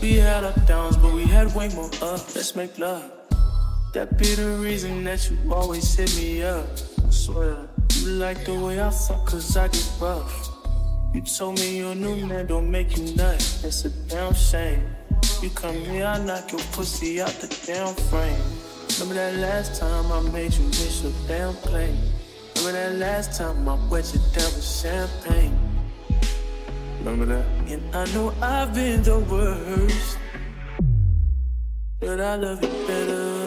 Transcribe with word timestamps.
We 0.00 0.14
had 0.14 0.44
our 0.44 0.52
downs, 0.66 0.96
but 0.96 1.12
we 1.12 1.24
had 1.24 1.52
way 1.56 1.68
more 1.74 1.90
up. 2.02 2.34
Let's 2.34 2.54
make 2.54 2.78
love. 2.78 3.10
That 3.94 4.16
be 4.16 4.34
the 4.36 4.58
reason 4.62 5.02
that 5.04 5.28
you 5.28 5.36
always 5.52 5.92
hit 5.94 6.14
me 6.16 6.42
up. 6.44 6.66
I 7.04 7.10
swear. 7.10 7.56
You 7.96 8.10
like 8.10 8.44
the 8.44 8.54
way 8.54 8.80
I 8.80 8.90
fuck, 8.90 9.26
cause 9.26 9.56
I 9.56 9.66
get 9.66 9.90
rough. 10.00 10.50
You 11.12 11.22
told 11.22 11.58
me 11.58 11.78
your 11.78 11.96
new 11.96 12.26
man 12.26 12.46
don't 12.46 12.70
make 12.70 12.96
you 12.96 13.12
nut. 13.16 13.36
It's 13.64 13.84
a 13.86 13.90
damn 13.90 14.34
shame. 14.34 14.84
You 15.42 15.50
come 15.50 15.74
here, 15.74 16.06
I 16.06 16.18
knock 16.24 16.52
your 16.52 16.60
pussy 16.72 17.20
out 17.20 17.30
the 17.40 17.48
damn 17.66 17.94
frame. 17.94 18.40
Remember 19.00 19.14
that 19.14 19.34
last 19.34 19.80
time 19.80 20.12
I 20.12 20.20
made 20.30 20.52
you 20.54 20.64
miss 20.66 21.02
your 21.02 21.12
damn 21.26 21.54
plane? 21.54 21.98
Remember 22.56 22.72
that 22.78 22.94
last 22.96 23.36
time 23.36 23.68
I 23.68 23.74
wet 23.88 24.12
you 24.14 24.20
down 24.32 24.52
with 24.54 24.64
champagne? 24.64 25.57
Remember 27.08 27.36
that? 27.36 27.72
And 27.72 27.96
I 27.96 28.04
know 28.12 28.34
I've 28.42 28.74
been 28.74 29.02
the 29.02 29.18
worst, 29.18 30.18
but 32.00 32.20
I 32.20 32.34
love 32.34 32.62
you 32.62 32.86
better. 32.86 33.37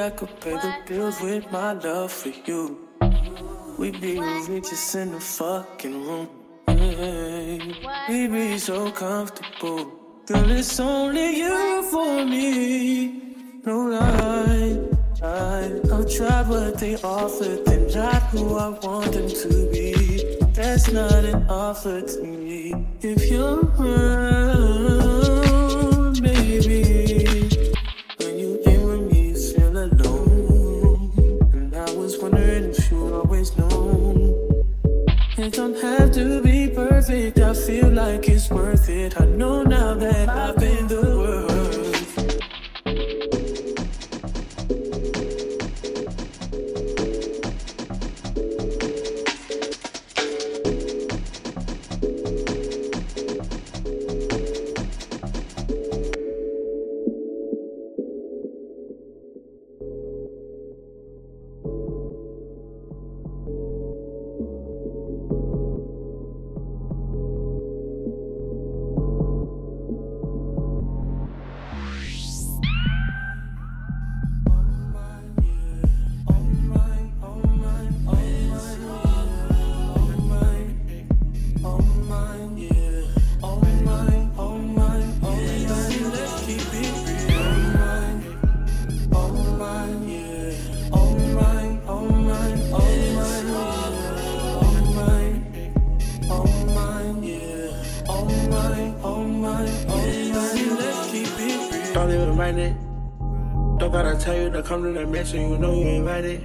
I 0.00 0.10
could 0.10 0.40
pay 0.40 0.52
the 0.52 0.74
bills 0.86 1.20
with 1.20 1.50
my 1.50 1.72
love 1.72 2.12
for 2.12 2.32
you. 2.46 2.88
We'd 3.78 4.00
be 4.00 4.14
the 4.14 4.46
richest 4.48 4.94
in 4.94 5.12
the 5.12 5.20
fucking 5.20 6.06
room. 6.06 6.28
Hey, 6.68 7.58
we'd 8.08 8.32
be 8.32 8.58
so 8.58 8.92
comfortable. 8.92 9.92
Girl, 10.26 10.50
it's 10.50 10.78
only 10.78 11.38
you 11.38 11.82
for 11.90 12.24
me. 12.24 13.34
No 13.64 13.86
lie. 13.86 14.78
I, 15.20 15.80
I've 15.92 16.10
tried 16.16 16.48
what 16.48 16.78
they 16.78 16.94
offered, 16.96 17.64
they're 17.66 17.90
not 17.96 18.22
who 18.30 18.56
I 18.56 18.68
want 18.68 19.12
them 19.12 19.28
to 19.28 19.70
be. 19.72 20.38
That's 20.52 20.92
not 20.92 21.24
an 21.24 21.48
offer 21.48 22.02
to 22.02 22.22
me. 22.22 22.86
If 23.00 23.28
you're 23.28 23.64
around, 23.80 24.97
It 35.40 35.52
don't 35.52 35.80
have 35.80 36.10
to 36.14 36.42
be 36.42 36.68
perfect. 36.68 37.38
I 37.38 37.54
feel 37.54 37.90
like 37.90 38.28
it's 38.28 38.50
worth 38.50 38.88
it. 38.88 39.20
I 39.20 39.24
know 39.24 39.62
now 39.62 39.94
that 39.94 40.28
I've 40.28 40.56
been 40.56 40.88
the 40.88 41.16
worst. 41.16 41.77
Come 104.68 104.82
to 104.82 104.92
the 104.92 105.06
mansion, 105.06 105.50
you 105.50 105.58
know 105.58 105.72
you 105.72 105.88
invited. 105.88 106.40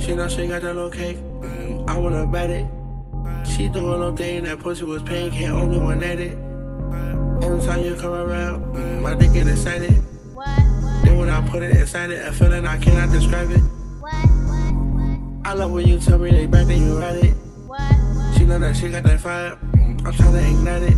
She 0.00 0.14
know 0.14 0.28
she 0.28 0.46
got 0.46 0.62
that 0.62 0.74
little 0.74 0.90
cake, 0.90 1.18
I 1.86 1.98
wanna 1.98 2.26
bet 2.26 2.48
it. 2.48 2.66
She 3.46 3.68
doing 3.68 4.00
no 4.00 4.16
thing, 4.16 4.44
that 4.44 4.60
pussy 4.60 4.84
was 4.84 5.02
pain, 5.02 5.30
can't 5.30 5.52
only 5.52 5.78
one 5.78 6.02
at 6.02 6.18
it. 6.18 6.36
Time 7.66 7.84
you 7.84 7.96
come 7.96 8.12
around, 8.12 9.02
my 9.02 9.14
dick 9.14 9.32
get 9.32 9.46
excited. 9.46 9.92
Then 11.04 11.18
when 11.18 11.28
I 11.28 11.46
put 11.48 11.62
it 11.62 11.76
inside 11.76 12.10
it, 12.10 12.26
a 12.26 12.32
feeling 12.32 12.66
I 12.66 12.78
cannot 12.78 13.10
describe 13.10 13.50
it. 13.50 13.60
I 15.44 15.52
love 15.54 15.72
when 15.72 15.86
you 15.86 15.98
tell 15.98 16.18
me 16.18 16.30
they 16.30 16.46
back, 16.46 16.66
then 16.66 16.82
you 16.82 16.98
ride 16.98 17.16
it. 17.16 17.34
She 18.36 18.44
know 18.44 18.58
that 18.58 18.76
she 18.76 18.88
got 18.90 19.02
that 19.02 19.20
fire, 19.20 19.58
I'm 19.74 20.12
trying 20.12 20.32
to 20.32 20.38
ignite 20.38 20.82
it. 20.84 20.96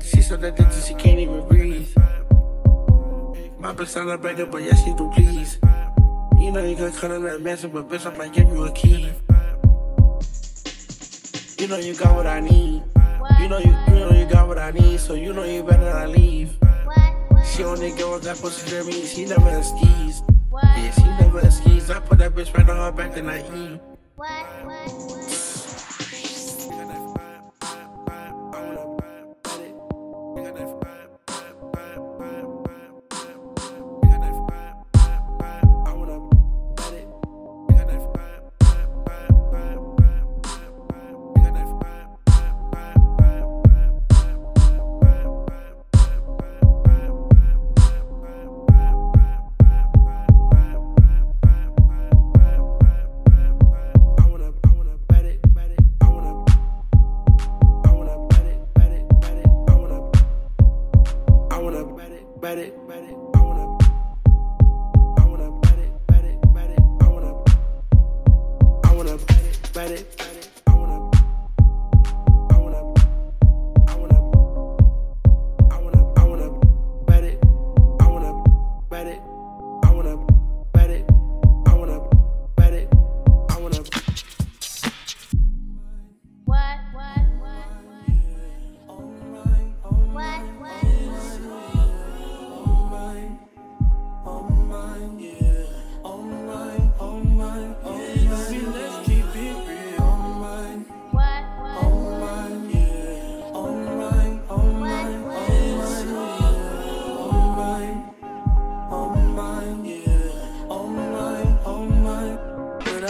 She 0.00 0.22
said 0.22 0.40
that 0.40 0.84
she 0.86 0.94
came 0.94 1.17
sign 3.86 4.08
a 4.08 4.18
breaker, 4.18 4.46
but 4.46 4.62
yes, 4.62 4.84
she 4.84 4.92
do 4.94 5.10
please. 5.14 5.58
You 6.38 6.52
know 6.52 6.64
you 6.64 6.76
can 6.76 6.92
cut 6.92 7.10
in 7.10 7.22
that 7.24 7.42
message, 7.42 7.72
but 7.72 7.88
bitch, 7.88 8.06
I 8.06 8.16
might 8.16 8.32
give 8.32 8.48
you 8.48 8.64
a 8.64 8.72
key. 8.72 9.10
You 11.58 11.68
know 11.68 11.76
you 11.76 11.94
got 11.94 12.14
what 12.14 12.26
I 12.26 12.40
need. 12.40 12.82
You 13.40 13.48
know 13.48 13.58
you, 13.58 13.76
you 13.88 14.00
know 14.00 14.10
you 14.12 14.26
got 14.26 14.48
what 14.48 14.58
I 14.58 14.70
need, 14.70 15.00
so 15.00 15.14
you 15.14 15.32
know 15.32 15.44
you 15.44 15.62
better 15.62 15.84
not 15.84 16.08
leave. 16.10 16.56
She 17.44 17.64
only 17.64 17.90
go 17.92 18.14
with 18.14 18.22
that 18.24 18.38
pussy 18.38 18.70
to 18.70 18.84
me, 18.84 19.04
she 19.04 19.24
never 19.24 19.62
skis. 19.62 20.22
Yeah, 20.52 20.90
she 20.92 21.02
never 21.02 21.50
skis. 21.50 21.90
I 21.90 22.00
put 22.00 22.18
that 22.18 22.34
bitch 22.34 22.56
right 22.56 22.68
on 22.68 22.76
her 22.76 22.92
back 22.92 23.16
and 23.16 23.30
I 23.30 23.38
eat. 23.40 23.97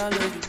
I 0.08 0.10
love 0.10 0.36
you. 0.36 0.47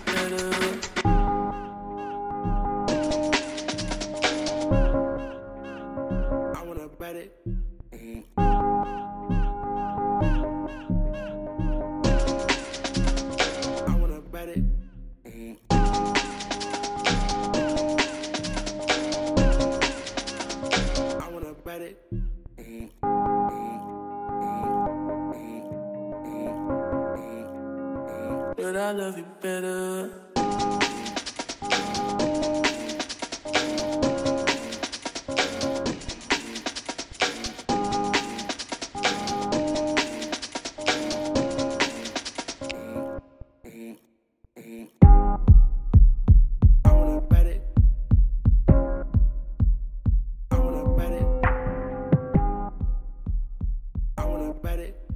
Bet 54.61 54.79
it. 54.79 55.08